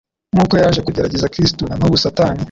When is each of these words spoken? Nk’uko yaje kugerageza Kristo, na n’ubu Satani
Nk’uko 0.33 0.53
yaje 0.61 0.81
kugerageza 0.85 1.31
Kristo, 1.33 1.61
na 1.65 1.75
n’ubu 1.79 1.97
Satani 2.03 2.39